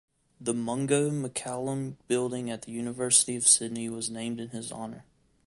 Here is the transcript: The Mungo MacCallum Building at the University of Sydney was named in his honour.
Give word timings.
The 0.39 0.55
Mungo 0.55 1.11
MacCallum 1.11 1.95
Building 2.07 2.49
at 2.49 2.63
the 2.63 2.71
University 2.71 3.35
of 3.35 3.47
Sydney 3.47 3.87
was 3.87 4.09
named 4.09 4.39
in 4.39 4.49
his 4.49 4.71
honour. 4.71 5.05